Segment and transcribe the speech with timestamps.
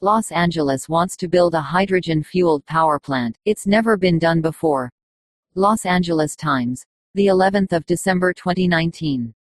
[0.00, 3.36] Los Angeles wants to build a hydrogen-fueled power plant.
[3.44, 4.92] It's never been done before.
[5.56, 6.86] Los Angeles Times.
[7.16, 9.34] The 11th of December 2019.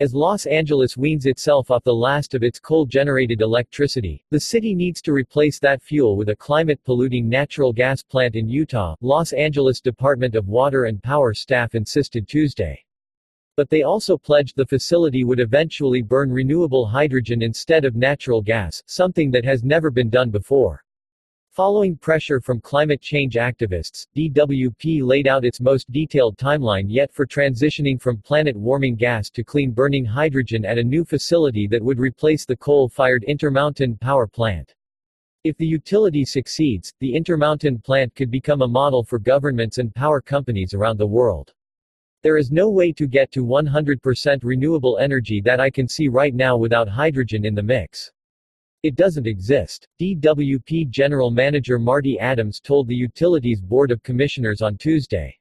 [0.00, 5.00] As Los Angeles weans itself off the last of its coal-generated electricity, the city needs
[5.02, 10.34] to replace that fuel with a climate-polluting natural gas plant in Utah, Los Angeles Department
[10.34, 12.83] of Water and Power staff insisted Tuesday.
[13.56, 18.82] But they also pledged the facility would eventually burn renewable hydrogen instead of natural gas,
[18.86, 20.84] something that has never been done before.
[21.54, 27.24] Following pressure from climate change activists, DWP laid out its most detailed timeline yet for
[27.24, 32.56] transitioning from planet-warming gas to clean-burning hydrogen at a new facility that would replace the
[32.56, 34.74] coal-fired Intermountain power plant.
[35.44, 40.20] If the utility succeeds, the Intermountain plant could become a model for governments and power
[40.20, 41.52] companies around the world.
[42.24, 46.34] There is no way to get to 100% renewable energy that I can see right
[46.34, 48.10] now without hydrogen in the mix.
[48.82, 49.86] It doesn't exist.
[50.00, 55.38] DWP General Manager Marty Adams told the Utilities Board of Commissioners on Tuesday.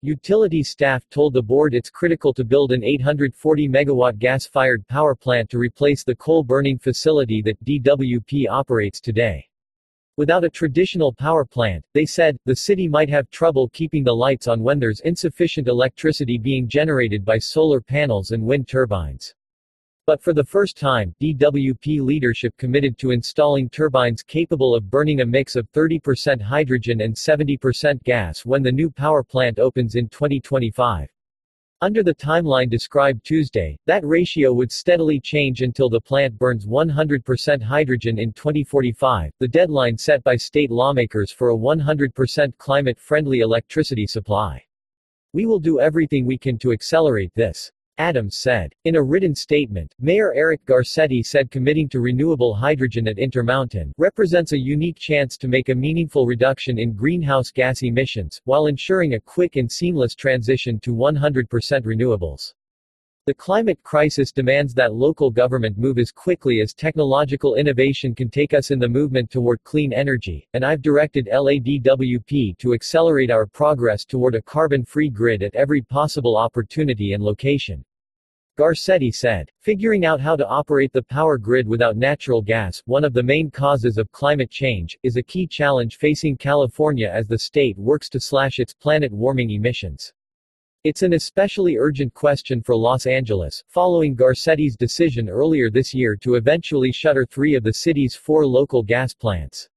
[0.00, 5.50] Utility staff told the board it's critical to build an 840 megawatt gas-fired power plant
[5.50, 9.46] to replace the coal-burning facility that DWP operates today.
[10.18, 14.48] Without a traditional power plant, they said, the city might have trouble keeping the lights
[14.48, 19.34] on when there's insufficient electricity being generated by solar panels and wind turbines.
[20.06, 25.26] But for the first time, DWP leadership committed to installing turbines capable of burning a
[25.26, 31.10] mix of 30% hydrogen and 70% gas when the new power plant opens in 2025.
[31.82, 37.62] Under the timeline described Tuesday, that ratio would steadily change until the plant burns 100%
[37.62, 44.64] hydrogen in 2045, the deadline set by state lawmakers for a 100% climate-friendly electricity supply.
[45.34, 47.70] We will do everything we can to accelerate this.
[47.98, 48.74] Adams said.
[48.84, 54.52] In a written statement, Mayor Eric Garcetti said committing to renewable hydrogen at Intermountain represents
[54.52, 59.20] a unique chance to make a meaningful reduction in greenhouse gas emissions, while ensuring a
[59.20, 61.46] quick and seamless transition to 100%
[61.84, 62.52] renewables.
[63.26, 68.54] The climate crisis demands that local government move as quickly as technological innovation can take
[68.54, 74.04] us in the movement toward clean energy, and I've directed LADWP to accelerate our progress
[74.04, 77.84] toward a carbon-free grid at every possible opportunity and location.
[78.56, 83.12] Garcetti said, figuring out how to operate the power grid without natural gas, one of
[83.12, 87.76] the main causes of climate change, is a key challenge facing California as the state
[87.76, 90.12] works to slash its planet-warming emissions.
[90.86, 96.36] It's an especially urgent question for Los Angeles, following Garcetti's decision earlier this year to
[96.36, 99.68] eventually shutter three of the city's four local gas plants.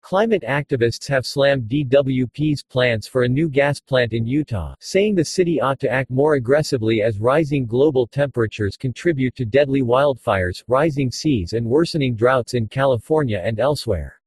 [0.00, 5.22] Climate activists have slammed DWP's plans for a new gas plant in Utah, saying the
[5.22, 11.10] city ought to act more aggressively as rising global temperatures contribute to deadly wildfires, rising
[11.10, 14.18] seas and worsening droughts in California and elsewhere.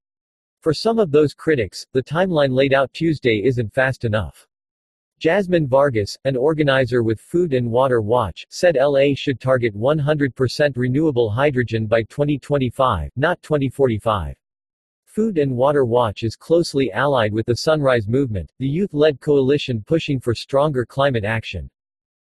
[0.59, 4.47] For some of those critics, the timeline laid out Tuesday isn't fast enough.
[5.21, 11.29] Jasmine Vargas, an organizer with Food and Water Watch, said LA should target 100% renewable
[11.29, 14.35] hydrogen by 2025, not 2045.
[15.05, 20.19] Food and Water Watch is closely allied with the Sunrise Movement, the youth-led coalition pushing
[20.19, 21.69] for stronger climate action.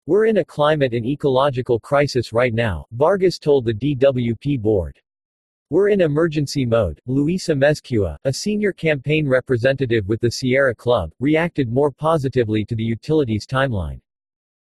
[0.05, 4.97] We're in a climate and ecological crisis right now, Vargas told the DWP board.
[5.69, 7.01] We're in emergency mode.
[7.07, 12.85] Luis Amezcua, a senior campaign representative with the Sierra Club, reacted more positively to the
[12.85, 13.99] utilities timeline.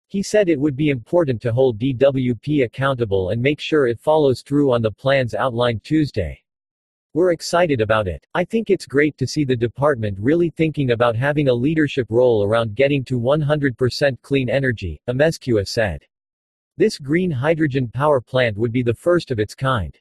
[0.07, 4.43] He said it would be important to hold DWP accountable and make sure it follows
[4.43, 6.41] through on the plans outlined Tuesday.
[7.13, 8.25] We're excited about it.
[8.33, 12.45] I think it's great to see the department really thinking about having a leadership role
[12.45, 16.01] around getting to 100% clean energy, Amezcua said.
[16.77, 19.99] This green hydrogen power plant would be the first of its kind.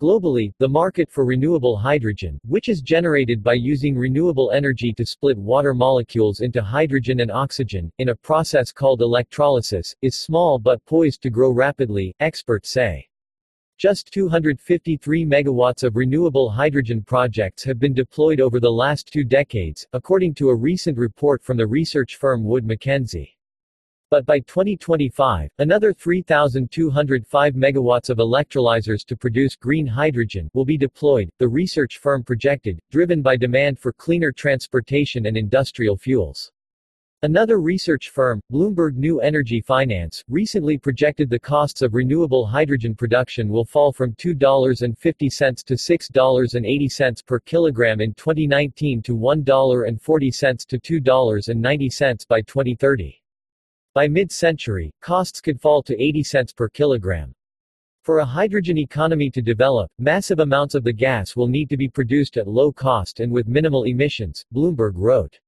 [0.00, 5.36] Globally, the market for renewable hydrogen, which is generated by using renewable energy to split
[5.36, 11.20] water molecules into hydrogen and oxygen, in a process called electrolysis, is small but poised
[11.20, 13.06] to grow rapidly, experts say.
[13.76, 19.86] Just 253 megawatts of renewable hydrogen projects have been deployed over the last two decades,
[19.92, 23.36] according to a recent report from the research firm Wood Mackenzie.
[24.10, 31.30] But by 2025, another 3,205 megawatts of electrolyzers to produce green hydrogen will be deployed,
[31.38, 36.50] the research firm projected, driven by demand for cleaner transportation and industrial fuels.
[37.22, 43.48] Another research firm, Bloomberg New Energy Finance, recently projected the costs of renewable hydrogen production
[43.48, 52.40] will fall from $2.50 to $6.80 per kilogram in 2019 to $1.40 to $2.90 by
[52.40, 53.19] 2030.
[53.92, 57.34] By mid-century, costs could fall to 80 cents per kilogram.
[58.02, 61.88] For a hydrogen economy to develop, massive amounts of the gas will need to be
[61.88, 65.40] produced at low cost and with minimal emissions, Bloomberg wrote.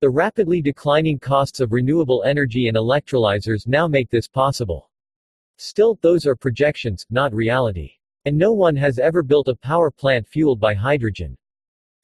[0.00, 4.88] The rapidly declining costs of renewable energy and electrolyzers now make this possible.
[5.58, 7.90] Still, those are projections, not reality.
[8.26, 11.36] And no one has ever built a power plant fueled by hydrogen.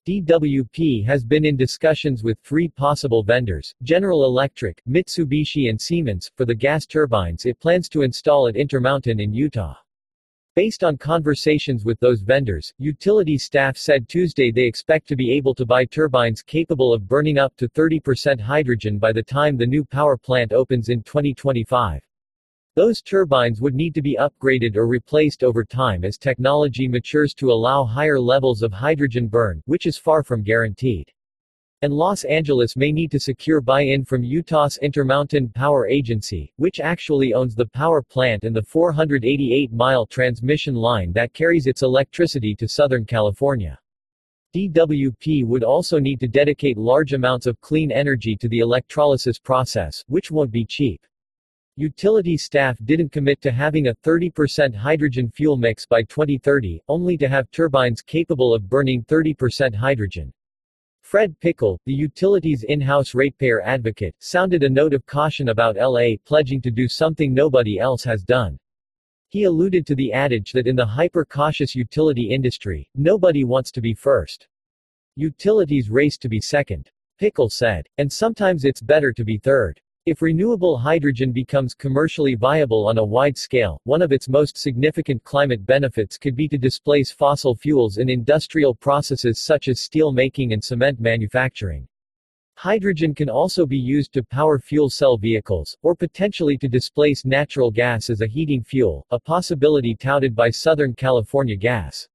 [0.08, 6.46] DWP has been in discussions with three possible vendors, General Electric, Mitsubishi and Siemens, for
[6.46, 9.76] the gas turbines it plans to install at Intermountain in Utah.
[10.56, 15.54] Based on conversations with those vendors, utility staff said Tuesday they expect to be able
[15.54, 19.84] to buy turbines capable of burning up to 30% hydrogen by the time the new
[19.84, 22.00] power plant opens in 2025.
[22.78, 27.50] Those turbines would need to be upgraded or replaced over time as technology matures to
[27.50, 31.10] allow higher levels of hydrogen burn, which is far from guaranteed.
[31.82, 37.34] And Los Angeles may need to secure buy-in from Utah's Intermountain Power Agency, which actually
[37.34, 43.04] owns the power plant and the 488-mile transmission line that carries its electricity to Southern
[43.04, 43.76] California.
[44.54, 50.04] DWP would also need to dedicate large amounts of clean energy to the electrolysis process,
[50.06, 51.04] which won't be cheap.
[51.80, 57.28] Utility staff didn't commit to having a 30% hydrogen fuel mix by 2030, only to
[57.28, 60.32] have turbines capable of burning 30% hydrogen.
[61.02, 66.60] Fred Pickle, the utility's in-house ratepayer advocate, sounded a note of caution about LA pledging
[66.62, 68.58] to do something nobody else has done.
[69.28, 73.94] He alluded to the adage that in the hyper-cautious utility industry, nobody wants to be
[73.94, 74.48] first.
[75.14, 76.90] Utilities race to be second.
[77.20, 77.86] Pickle said.
[77.98, 79.80] And sometimes it's better to be third.
[80.08, 85.22] If renewable hydrogen becomes commercially viable on a wide scale, one of its most significant
[85.22, 90.54] climate benefits could be to displace fossil fuels in industrial processes such as steel making
[90.54, 91.86] and cement manufacturing.
[92.56, 97.70] Hydrogen can also be used to power fuel cell vehicles, or potentially to displace natural
[97.70, 102.08] gas as a heating fuel, a possibility touted by Southern California Gas.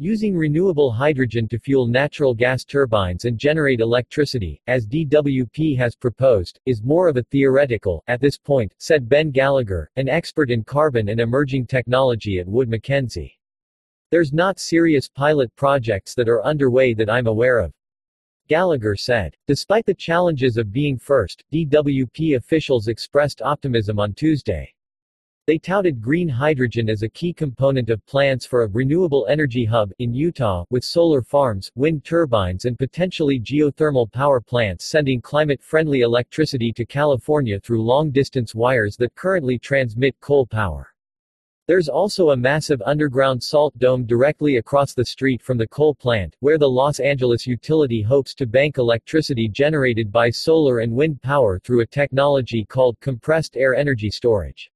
[0.00, 6.60] Using renewable hydrogen to fuel natural gas turbines and generate electricity, as DWP has proposed,
[6.66, 11.08] is more of a theoretical, at this point, said Ben Gallagher, an expert in carbon
[11.08, 13.40] and emerging technology at Wood Mackenzie.
[14.12, 17.72] There's not serious pilot projects that are underway that I'm aware of.
[18.46, 19.34] Gallagher said.
[19.48, 24.72] Despite the challenges of being first, DWP officials expressed optimism on Tuesday.
[25.48, 29.90] They touted green hydrogen as a key component of plans for a renewable energy hub
[29.98, 36.70] in Utah, with solar farms, wind turbines and potentially geothermal power plants sending climate-friendly electricity
[36.74, 40.92] to California through long-distance wires that currently transmit coal power.
[41.66, 46.36] There's also a massive underground salt dome directly across the street from the coal plant,
[46.40, 51.58] where the Los Angeles utility hopes to bank electricity generated by solar and wind power
[51.58, 54.70] through a technology called compressed air energy storage.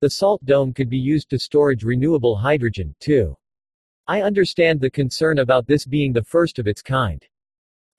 [0.00, 3.36] The salt dome could be used to storage renewable hydrogen, too.
[4.06, 7.22] I understand the concern about this being the first of its kind.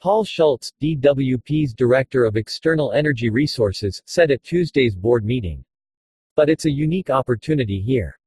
[0.01, 5.63] Paul Schultz, DWP's Director of External Energy Resources, said at Tuesday's board meeting.
[6.36, 8.18] But it's a unique opportunity here.